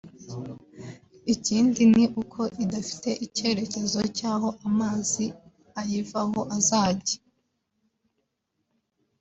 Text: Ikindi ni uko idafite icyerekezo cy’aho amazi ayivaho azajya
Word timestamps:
Ikindi 1.33 1.81
ni 1.95 2.05
uko 2.21 2.41
idafite 2.63 3.09
icyerekezo 3.25 3.99
cy’aho 4.17 4.49
amazi 4.67 5.25
ayivaho 5.81 6.39
azajya 6.57 7.17